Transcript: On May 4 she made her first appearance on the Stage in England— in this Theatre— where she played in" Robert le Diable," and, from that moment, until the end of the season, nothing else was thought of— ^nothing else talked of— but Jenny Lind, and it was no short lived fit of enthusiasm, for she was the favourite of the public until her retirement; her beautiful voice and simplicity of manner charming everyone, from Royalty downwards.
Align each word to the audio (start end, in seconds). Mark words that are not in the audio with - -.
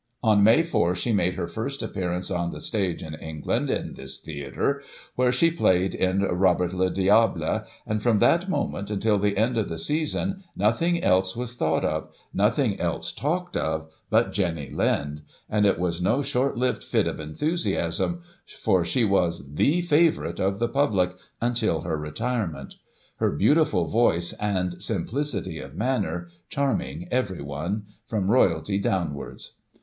On 0.23 0.43
May 0.43 0.63
4 0.63 0.95
she 0.95 1.13
made 1.13 1.35
her 1.35 1.45
first 1.47 1.83
appearance 1.83 2.31
on 2.31 2.49
the 2.49 2.59
Stage 2.59 3.03
in 3.03 3.13
England— 3.13 3.69
in 3.69 3.93
this 3.93 4.19
Theatre— 4.19 4.81
where 5.15 5.31
she 5.31 5.51
played 5.51 5.93
in" 5.93 6.23
Robert 6.41 6.73
le 6.73 6.89
Diable," 6.89 7.65
and, 7.85 8.01
from 8.01 8.17
that 8.17 8.49
moment, 8.49 8.89
until 8.89 9.19
the 9.19 9.37
end 9.37 9.59
of 9.59 9.69
the 9.69 9.77
season, 9.77 10.43
nothing 10.55 11.03
else 11.03 11.35
was 11.35 11.53
thought 11.55 11.85
of— 11.85 12.09
^nothing 12.35 12.79
else 12.79 13.11
talked 13.11 13.55
of— 13.55 13.91
but 14.09 14.33
Jenny 14.33 14.71
Lind, 14.71 15.21
and 15.47 15.67
it 15.67 15.77
was 15.77 16.01
no 16.01 16.23
short 16.23 16.57
lived 16.57 16.83
fit 16.83 17.05
of 17.07 17.19
enthusiasm, 17.19 18.23
for 18.63 18.83
she 18.83 19.05
was 19.05 19.53
the 19.53 19.83
favourite 19.83 20.39
of 20.39 20.57
the 20.57 20.67
public 20.67 21.11
until 21.39 21.81
her 21.81 21.95
retirement; 21.95 22.73
her 23.17 23.29
beautiful 23.29 23.85
voice 23.85 24.33
and 24.39 24.81
simplicity 24.81 25.59
of 25.59 25.75
manner 25.75 26.27
charming 26.49 27.07
everyone, 27.11 27.83
from 28.07 28.31
Royalty 28.31 28.79
downwards. 28.79 29.57